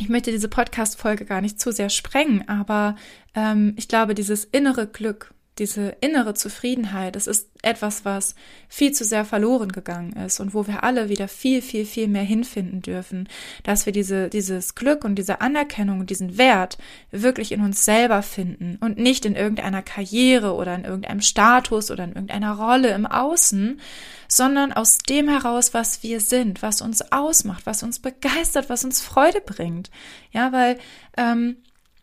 [0.00, 2.96] ich möchte diese Podcast-Folge gar nicht zu sehr sprengen, aber
[3.34, 8.34] ähm, ich glaube, dieses innere Glück, diese innere Zufriedenheit, das ist etwas, was
[8.68, 12.22] viel zu sehr verloren gegangen ist und wo wir alle wieder viel, viel, viel mehr
[12.22, 13.28] hinfinden dürfen,
[13.62, 16.78] dass wir diese, dieses Glück und diese Anerkennung und diesen Wert
[17.10, 22.04] wirklich in uns selber finden und nicht in irgendeiner Karriere oder in irgendeinem Status oder
[22.04, 23.80] in irgendeiner Rolle im Außen,
[24.26, 29.02] sondern aus dem heraus, was wir sind, was uns ausmacht, was uns begeistert, was uns
[29.02, 29.90] Freude bringt.
[30.32, 30.78] Ja, weil
[31.16, 31.56] ähm,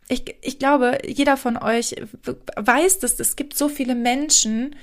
[0.10, 1.96] ich, ich glaube, jeder von euch
[2.56, 4.76] weiß, dass es gibt so viele Menschen,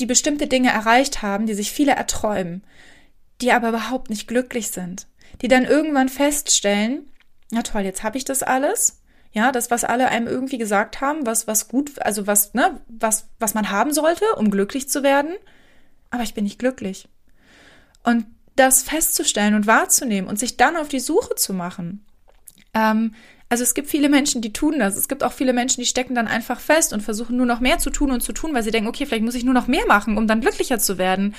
[0.00, 2.62] die bestimmte Dinge erreicht haben, die sich viele erträumen,
[3.40, 5.06] die aber überhaupt nicht glücklich sind,
[5.42, 7.10] die dann irgendwann feststellen,
[7.50, 9.00] na toll, jetzt habe ich das alles.
[9.32, 13.28] Ja, das, was alle einem irgendwie gesagt haben, was, was gut, also was, ne, was,
[13.38, 15.34] was man haben sollte, um glücklich zu werden
[16.10, 17.08] aber ich bin nicht glücklich.
[18.02, 22.06] Und das festzustellen und wahrzunehmen und sich dann auf die Suche zu machen.
[22.72, 23.14] Ähm,
[23.48, 24.96] also es gibt viele Menschen, die tun das.
[24.96, 27.78] Es gibt auch viele Menschen, die stecken dann einfach fest und versuchen nur noch mehr
[27.78, 29.86] zu tun und zu tun, weil sie denken, okay, vielleicht muss ich nur noch mehr
[29.86, 31.34] machen, um dann glücklicher zu werden.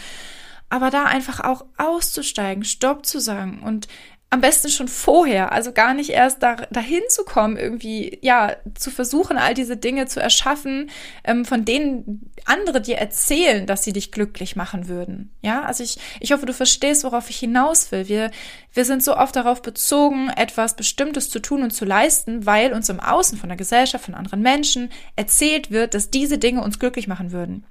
[0.70, 3.88] Aber da einfach auch auszusteigen, Stopp zu sagen und
[4.30, 8.92] am besten schon vorher, also gar nicht erst da, dahin zu kommen, irgendwie, ja, zu
[8.92, 10.90] versuchen, all diese Dinge zu erschaffen,
[11.24, 15.32] ähm, von denen andere dir erzählen, dass sie dich glücklich machen würden.
[15.42, 18.10] Ja, also ich, ich hoffe, du verstehst, worauf ich hinaus will.
[18.10, 18.32] Wir,
[18.74, 22.90] wir sind so oft darauf bezogen, etwas Bestimmtes zu tun und zu leisten, weil uns
[22.90, 27.08] im Außen von der Gesellschaft, von anderen Menschen erzählt wird, dass diese Dinge uns glücklich
[27.08, 27.64] machen würden.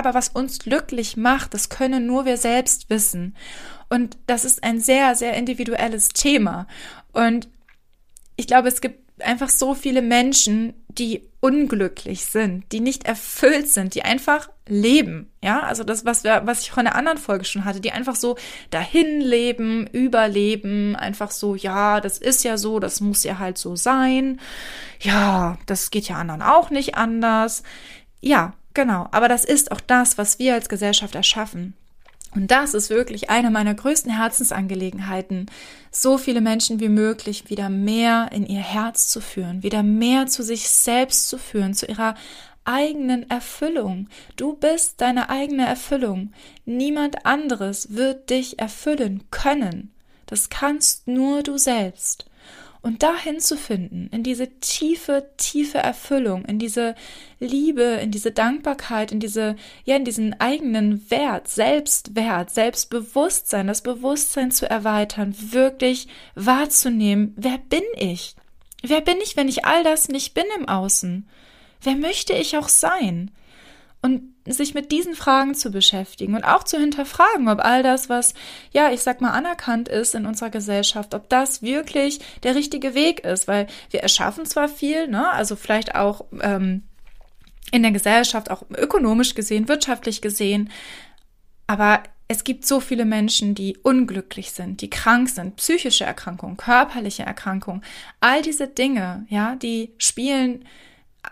[0.00, 3.36] Aber was uns glücklich macht, das können nur wir selbst wissen.
[3.90, 6.66] Und das ist ein sehr, sehr individuelles Thema.
[7.12, 7.48] Und
[8.36, 13.94] ich glaube, es gibt einfach so viele Menschen, die unglücklich sind, die nicht erfüllt sind,
[13.94, 15.30] die einfach leben.
[15.42, 18.16] Ja, also das, was wir, was ich von der anderen Folge schon hatte, die einfach
[18.16, 18.38] so
[18.70, 23.76] dahin leben, überleben, einfach so, ja, das ist ja so, das muss ja halt so
[23.76, 24.40] sein.
[25.02, 27.64] Ja, das geht ja anderen auch nicht anders.
[28.22, 29.08] Ja, genau.
[29.10, 31.74] Aber das ist auch das, was wir als Gesellschaft erschaffen.
[32.34, 35.46] Und das ist wirklich eine meiner größten Herzensangelegenheiten,
[35.90, 40.44] so viele Menschen wie möglich wieder mehr in ihr Herz zu führen, wieder mehr zu
[40.44, 42.14] sich selbst zu führen, zu ihrer
[42.64, 44.08] eigenen Erfüllung.
[44.36, 46.32] Du bist deine eigene Erfüllung.
[46.64, 49.90] Niemand anderes wird dich erfüllen können.
[50.26, 52.26] Das kannst nur du selbst.
[52.82, 56.94] Und dahin zu finden, in diese tiefe, tiefe Erfüllung, in diese
[57.38, 64.50] Liebe, in diese Dankbarkeit, in diese, ja, in diesen eigenen Wert, Selbstwert, Selbstbewusstsein, das Bewusstsein
[64.50, 68.34] zu erweitern, wirklich wahrzunehmen, wer bin ich?
[68.82, 71.28] Wer bin ich, wenn ich all das nicht bin im Außen?
[71.82, 73.30] Wer möchte ich auch sein?
[74.00, 78.34] Und sich mit diesen Fragen zu beschäftigen und auch zu hinterfragen, ob all das, was,
[78.72, 83.20] ja, ich sag mal, anerkannt ist in unserer Gesellschaft, ob das wirklich der richtige Weg
[83.20, 86.82] ist, weil wir erschaffen zwar viel, ne, also vielleicht auch ähm,
[87.72, 90.70] in der Gesellschaft, auch ökonomisch gesehen, wirtschaftlich gesehen,
[91.66, 97.24] aber es gibt so viele Menschen, die unglücklich sind, die krank sind, psychische Erkrankungen, körperliche
[97.24, 97.82] Erkrankungen,
[98.20, 100.64] all diese Dinge, ja, die spielen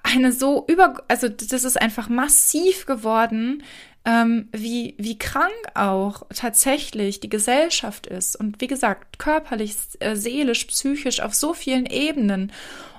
[0.02, 3.62] eine so über, also das ist einfach massiv geworden,
[4.04, 8.36] ähm, wie, wie krank auch tatsächlich die Gesellschaft ist.
[8.36, 12.52] Und wie gesagt, körperlich, äh, seelisch, psychisch auf so vielen Ebenen.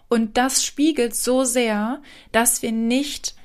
[0.07, 3.35] Und das spiegelt so sehr, dass wir nicht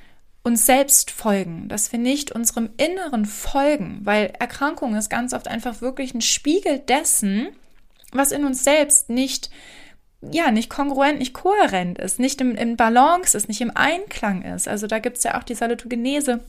[0.43, 5.81] uns selbst folgen, dass wir nicht unserem Inneren folgen, weil Erkrankung ist ganz oft einfach
[5.81, 7.47] wirklich ein Spiegel dessen,
[8.11, 9.49] was in uns selbst nicht
[10.31, 14.67] ja, nicht kongruent, nicht kohärent ist, nicht im, im Balance ist, nicht im Einklang ist.
[14.67, 16.41] Also da gibt es ja auch die Salutogenese,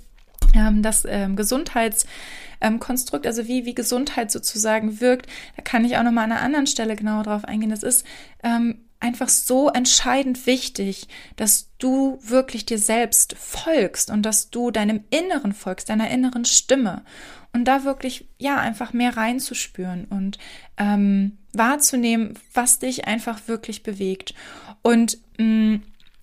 [0.55, 5.31] ähm, das ähm, Gesundheitskonstrukt, ähm, also wie, wie Gesundheit sozusagen wirkt.
[5.57, 7.71] Da kann ich auch nochmal an einer anderen Stelle genauer drauf eingehen.
[7.71, 8.05] Das ist
[8.43, 15.05] ähm, einfach so entscheidend wichtig, dass du wirklich dir selbst folgst und dass du deinem
[15.11, 17.05] Inneren folgst, deiner inneren Stimme
[17.53, 20.39] und da wirklich, ja, einfach mehr reinzuspüren und
[20.77, 24.35] ähm, wahrzunehmen, was dich einfach wirklich bewegt.
[24.83, 25.83] Und mh, mm,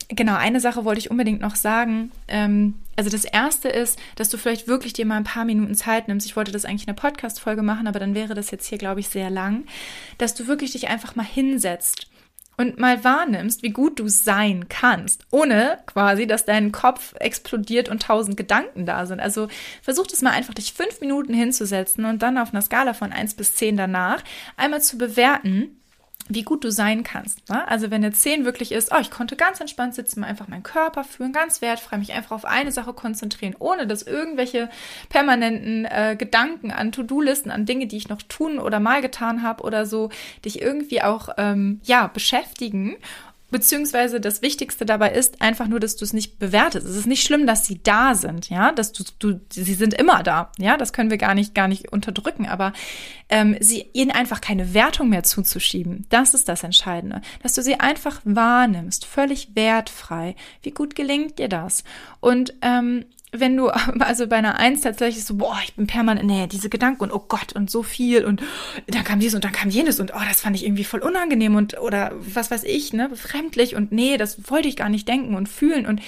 [0.09, 2.11] genau, eine Sache wollte ich unbedingt noch sagen.
[2.27, 6.07] Ähm, also das erste ist, dass du vielleicht wirklich dir mal ein paar Minuten Zeit
[6.07, 6.27] nimmst.
[6.27, 8.99] Ich wollte das eigentlich in einer Podcast-Folge machen, aber dann wäre das jetzt hier, glaube
[8.99, 9.65] ich, sehr lang,
[10.17, 12.07] dass du wirklich dich einfach mal hinsetzt
[12.57, 18.03] und mal wahrnimmst, wie gut du sein kannst, ohne quasi, dass dein Kopf explodiert und
[18.03, 19.19] tausend Gedanken da sind.
[19.19, 19.47] Also
[19.81, 23.33] versuch es mal einfach, dich fünf Minuten hinzusetzen und dann auf einer Skala von eins
[23.33, 24.23] bis zehn danach
[24.57, 25.79] einmal zu bewerten,
[26.29, 27.49] wie gut du sein kannst.
[27.49, 27.67] Ne?
[27.67, 31.03] Also wenn eine 10 wirklich ist, oh, ich konnte ganz entspannt sitzen, einfach meinen Körper
[31.03, 34.69] fühlen, ganz wertfrei, mich einfach auf eine Sache konzentrieren, ohne dass irgendwelche
[35.09, 39.63] permanenten äh, Gedanken an To-Do-Listen, an Dinge, die ich noch tun oder mal getan habe
[39.63, 40.09] oder so,
[40.45, 42.95] dich irgendwie auch ähm, ja beschäftigen
[43.53, 46.87] Beziehungsweise das Wichtigste dabei ist einfach nur, dass du es nicht bewertest.
[46.87, 50.23] Es ist nicht schlimm, dass sie da sind, ja, dass du, du sie sind immer
[50.23, 52.73] da, ja, das können wir gar nicht, gar nicht unterdrücken, aber
[53.29, 57.79] ähm, sie ihnen einfach keine Wertung mehr zuzuschieben, das ist das Entscheidende, dass du sie
[57.79, 60.35] einfach wahrnimmst, völlig wertfrei.
[60.63, 61.83] Wie gut gelingt dir das?
[62.21, 63.69] Und ähm, wenn du
[63.99, 67.25] also bei einer Eins tatsächlich so, boah, ich bin permanent, nee, diese Gedanken und oh
[67.27, 68.41] Gott und so viel und
[68.87, 71.55] dann kam dies und dann kam jenes und oh, das fand ich irgendwie voll unangenehm
[71.55, 75.35] und oder was weiß ich, ne, befremdlich und nee, das wollte ich gar nicht denken
[75.35, 76.01] und fühlen und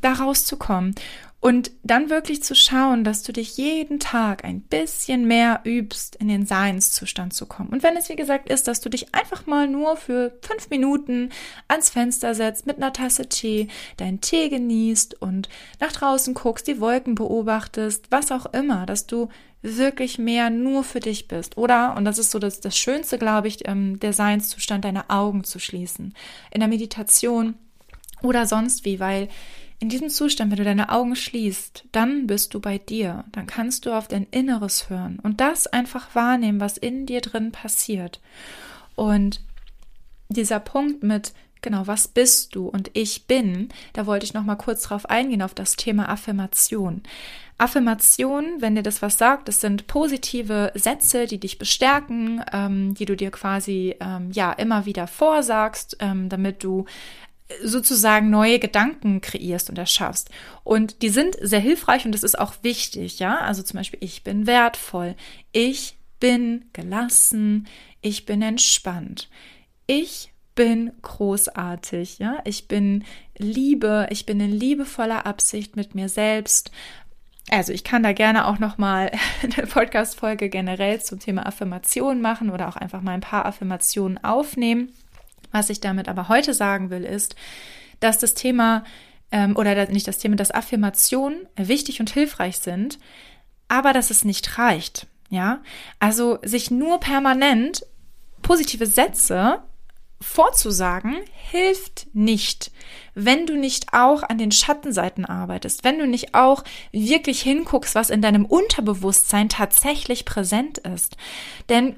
[0.00, 0.94] da rauszukommen
[1.42, 6.28] und dann wirklich zu schauen, dass du dich jeden Tag ein bisschen mehr übst, in
[6.28, 7.70] den Seinszustand zu kommen.
[7.70, 11.30] Und wenn es, wie gesagt, ist, dass du dich einfach mal nur für fünf Minuten
[11.66, 15.48] ans Fenster setzt, mit einer Tasse Tee, deinen Tee genießt und
[15.80, 19.28] nach draußen guckst, die Wolken beobachtest, was auch immer, dass du
[19.62, 21.58] wirklich mehr nur für dich bist.
[21.58, 25.42] Oder, und das ist so das, das Schönste, glaube ich, ähm, der Seinszustand, deine Augen
[25.42, 26.14] zu schließen.
[26.52, 27.54] In der Meditation
[28.22, 29.28] oder sonst wie, weil
[29.82, 33.84] in diesem Zustand, wenn du deine Augen schließt, dann bist du bei dir, dann kannst
[33.84, 38.20] du auf dein Inneres hören und das einfach wahrnehmen, was in dir drin passiert.
[38.94, 39.40] Und
[40.28, 44.54] dieser Punkt mit genau, was bist du und ich bin, da wollte ich noch mal
[44.54, 47.02] kurz drauf eingehen auf das Thema Affirmation.
[47.58, 53.04] Affirmation, wenn dir das was sagt, das sind positive Sätze, die dich bestärken, ähm, die
[53.04, 56.84] du dir quasi ähm, ja immer wieder vorsagst, ähm, damit du
[57.62, 60.30] sozusagen neue Gedanken kreierst und erschaffst.
[60.64, 63.38] Und die sind sehr hilfreich und das ist auch wichtig, ja.
[63.38, 65.16] Also zum Beispiel, ich bin wertvoll,
[65.52, 67.66] ich bin gelassen,
[68.00, 69.28] ich bin entspannt,
[69.86, 73.04] ich bin großartig, ja, ich bin
[73.38, 76.70] Liebe, ich bin in liebevoller Absicht mit mir selbst.
[77.50, 79.10] Also ich kann da gerne auch noch mal
[79.42, 84.22] eine Podcast Folge generell zum Thema Affirmation machen oder auch einfach mal ein paar Affirmationen
[84.22, 84.92] aufnehmen.
[85.52, 87.36] Was ich damit aber heute sagen will, ist,
[88.00, 88.84] dass das Thema
[89.30, 92.98] ähm, oder nicht das Thema, dass Affirmationen wichtig und hilfreich sind,
[93.68, 95.06] aber dass es nicht reicht.
[95.30, 95.62] Ja,
[95.98, 97.86] also sich nur permanent
[98.42, 99.62] positive Sätze
[100.20, 102.70] vorzusagen hilft nicht,
[103.14, 108.10] wenn du nicht auch an den Schattenseiten arbeitest, wenn du nicht auch wirklich hinguckst, was
[108.10, 111.16] in deinem Unterbewusstsein tatsächlich präsent ist.
[111.68, 111.96] Denn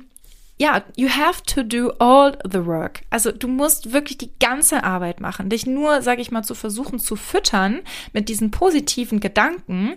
[0.57, 3.03] ja, you have to do all the work.
[3.11, 5.51] Also du musst wirklich die ganze Arbeit machen.
[5.51, 7.81] Dich nur, sage ich mal, zu versuchen zu füttern
[8.12, 9.97] mit diesen positiven Gedanken,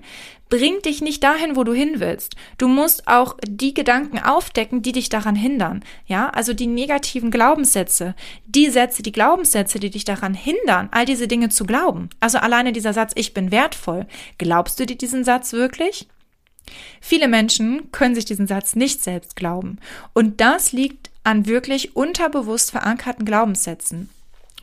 [0.50, 2.36] bringt dich nicht dahin, wo du hin willst.
[2.58, 5.84] Du musst auch die Gedanken aufdecken, die dich daran hindern.
[6.08, 8.16] Ja, also die negativen Glaubenssätze,
[8.48, 12.10] die Sätze, die Glaubenssätze, die dich daran hindern, all diese Dinge zu glauben.
[12.20, 14.08] Also alleine dieser Satz, ich bin wertvoll.
[14.40, 16.08] Glaubst du dir diesen Satz wirklich?
[17.02, 19.78] Viele Menschen können sich diesen Satz nicht selbst glauben.
[20.14, 24.10] Und das liegt an wirklich unterbewusst verankerten Glaubenssätzen.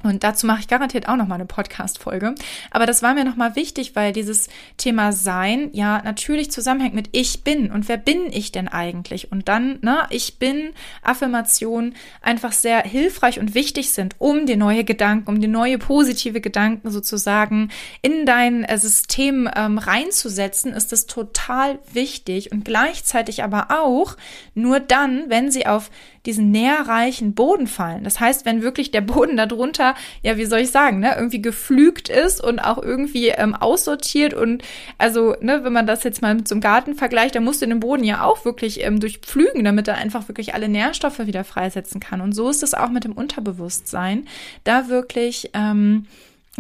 [0.05, 2.35] Und dazu mache ich garantiert auch noch mal eine Podcast-Folge.
[2.71, 7.09] Aber das war mir noch mal wichtig, weil dieses Thema Sein ja natürlich zusammenhängt mit
[7.13, 9.33] Ich bin und wer bin ich denn eigentlich?
[9.33, 10.71] Und dann, ne, Ich bin
[11.03, 16.41] Affirmationen einfach sehr hilfreich und wichtig sind, um dir neue Gedanken, um dir neue positive
[16.41, 17.71] Gedanken sozusagen
[18.03, 24.17] in dein äh, System ähm, reinzusetzen, ist es total wichtig und gleichzeitig aber auch
[24.55, 25.91] nur dann, wenn sie auf
[26.27, 28.05] diesen nährreichen Boden fallen.
[28.05, 32.09] Das heißt, wenn wirklich der Boden darunter, ja, wie soll ich sagen, ne, irgendwie geflügt
[32.09, 34.63] ist und auch irgendwie ähm, aussortiert und
[34.99, 38.05] also, ne, wenn man das jetzt mal zum Garten vergleicht, dann musst du den Boden
[38.05, 42.21] ja auch wirklich ähm, durchpflügen, damit er einfach wirklich alle Nährstoffe wieder freisetzen kann.
[42.21, 44.27] Und so ist es auch mit dem Unterbewusstsein,
[44.65, 46.07] da wirklich ähm,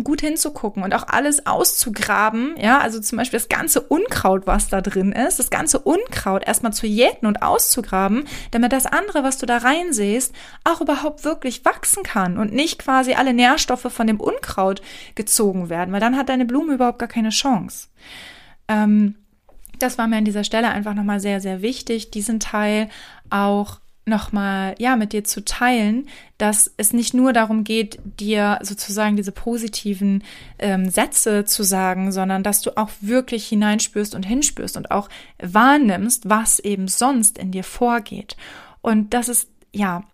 [0.02, 4.80] gut hinzugucken und auch alles auszugraben, ja, also zum Beispiel das ganze Unkraut, was da
[4.80, 9.46] drin ist, das ganze Unkraut erstmal zu jäten und auszugraben, damit das andere, was du
[9.46, 14.82] da reinsehst, auch überhaupt wirklich wachsen kann und nicht quasi alle Nährstoffe von dem Unkraut
[15.14, 17.86] gezogen werden, weil dann hat deine Blume überhaupt gar keine Chance.
[18.66, 19.14] Ähm,
[19.78, 22.88] das war mir an dieser Stelle einfach nochmal sehr, sehr wichtig, diesen Teil
[23.30, 29.16] auch nochmal, ja, mit dir zu teilen, dass es nicht nur darum geht, dir sozusagen
[29.16, 30.22] diese positiven
[30.58, 36.28] ähm, Sätze zu sagen, sondern dass du auch wirklich hineinspürst und hinspürst und auch wahrnimmst,
[36.28, 38.36] was eben sonst in dir vorgeht.
[38.82, 40.04] Und das ist, ja,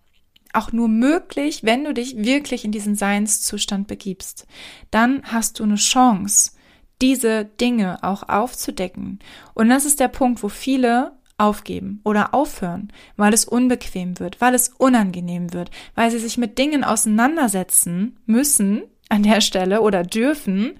[0.53, 4.47] auch nur möglich, wenn du dich wirklich in diesen Seinszustand begibst.
[4.91, 6.53] Dann hast du eine Chance,
[7.01, 9.21] diese Dinge auch aufzudecken.
[9.55, 14.55] Und das ist der Punkt, wo viele aufgeben oder aufhören, weil es unbequem wird, weil
[14.55, 20.79] es unangenehm wird, weil sie sich mit Dingen auseinandersetzen müssen an der Stelle oder dürfen,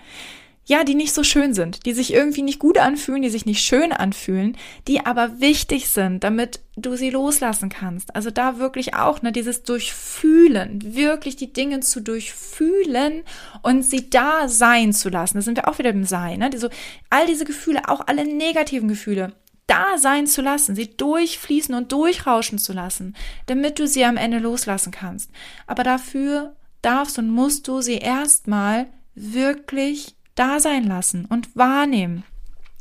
[0.71, 3.61] ja, die nicht so schön sind, die sich irgendwie nicht gut anfühlen, die sich nicht
[3.65, 8.15] schön anfühlen, die aber wichtig sind, damit du sie loslassen kannst.
[8.15, 13.23] Also da wirklich auch, ne, dieses Durchfühlen, wirklich die Dinge zu durchfühlen
[13.63, 15.39] und sie da sein zu lassen.
[15.39, 16.51] Da sind wir auch wieder im Sein, ne?
[16.57, 16.69] So,
[17.09, 19.33] all diese Gefühle, auch alle negativen Gefühle,
[19.71, 23.15] da sein zu lassen, sie durchfließen und durchrauschen zu lassen,
[23.47, 25.31] damit du sie am Ende loslassen kannst.
[25.67, 32.25] Aber dafür darfst und musst du sie erstmal wirklich da sein lassen und wahrnehmen.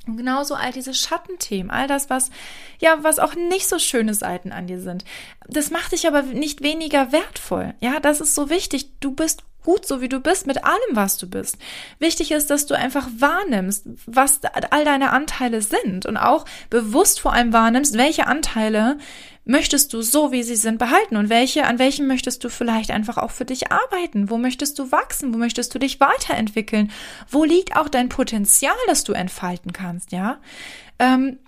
[0.07, 2.31] Und genauso all diese Schattenthemen, all das, was,
[2.79, 5.05] ja, was auch nicht so schöne Seiten an dir sind.
[5.47, 7.75] Das macht dich aber nicht weniger wertvoll.
[7.81, 8.99] Ja, das ist so wichtig.
[8.99, 11.57] Du bist gut so, wie du bist, mit allem, was du bist.
[11.99, 14.41] Wichtig ist, dass du einfach wahrnimmst, was
[14.71, 18.97] all deine Anteile sind und auch bewusst vor allem wahrnimmst, welche Anteile
[19.45, 23.17] möchtest du so, wie sie sind, behalten und welche, an welchen möchtest du vielleicht einfach
[23.17, 24.29] auch für dich arbeiten?
[24.29, 25.33] Wo möchtest du wachsen?
[25.33, 26.91] Wo möchtest du dich weiterentwickeln?
[27.27, 30.39] Wo liegt auch dein Potenzial, das du entfalten kannst, ja?
[30.99, 31.39] Ähm,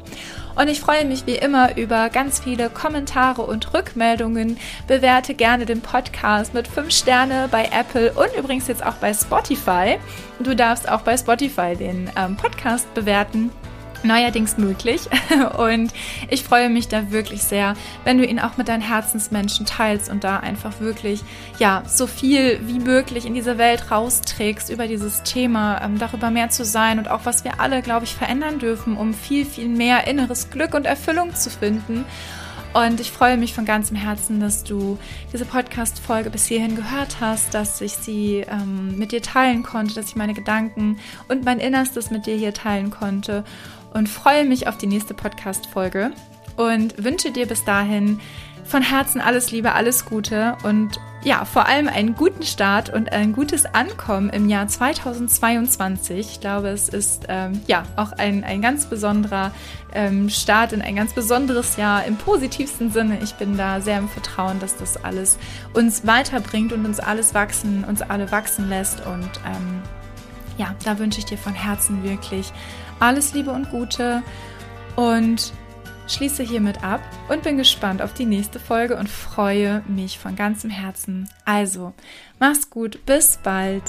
[0.55, 4.59] Und ich freue mich wie immer über ganz viele Kommentare und Rückmeldungen.
[4.87, 9.99] Bewerte gerne den Podcast mit 5 Sterne bei Apple und übrigens jetzt auch bei Spotify.
[10.41, 13.51] Du darfst auch bei Spotify den ähm, Podcast bewerten
[14.05, 15.09] neuerdings möglich.
[15.59, 15.93] Und
[16.29, 17.75] ich freue mich da wirklich sehr,
[18.05, 21.23] wenn du ihn auch mit deinen Herzensmenschen teilst und da einfach wirklich,
[21.59, 26.51] ja, so viel wie möglich in diese Welt rausträgst über dieses Thema, ähm, darüber mehr
[26.51, 30.07] zu sein und auch was wir alle, glaube ich, verändern dürfen, um viel, viel mehr
[30.07, 32.05] inneres Glück und Erfüllung zu finden.
[32.75, 34.99] Und ich freue mich von ganzem Herzen, dass du
[35.31, 40.07] diese Podcast-Folge bis hierhin gehört hast, dass ich sie ähm, mit dir teilen konnte, dass
[40.07, 40.99] ich meine Gedanken
[41.29, 43.45] und mein Innerstes mit dir hier teilen konnte
[43.95, 46.13] und freue mich auf die nächste Podcast-Folge
[46.57, 48.21] und wünsche dir bis dahin
[48.65, 53.33] von Herzen alles Liebe, alles Gute und ja, vor allem einen guten Start und ein
[53.33, 56.19] gutes Ankommen im Jahr 2022.
[56.19, 59.53] Ich glaube, es ist ähm, ja auch ein, ein ganz besonderer
[59.95, 63.19] ähm, Start in ein ganz besonderes Jahr im positivsten Sinne.
[63.23, 65.39] Ich bin da sehr im Vertrauen, dass das alles
[65.75, 69.83] uns weiterbringt und uns alles wachsen, uns alle wachsen lässt und ähm,
[70.59, 72.53] ja, da wünsche ich dir von Herzen wirklich
[73.01, 74.23] alles Liebe und Gute
[74.97, 75.53] und
[76.09, 80.71] schließe hiermit ab und bin gespannt auf die nächste Folge und freue mich von ganzem
[80.71, 81.29] Herzen.
[81.45, 81.95] Also,
[82.39, 83.83] mach's gut, bis bald.